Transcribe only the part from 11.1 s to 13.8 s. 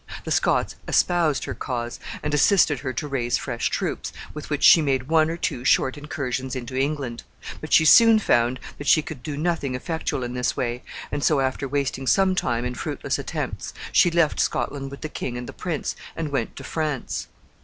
and so, after wasting some time in fruitless attempts,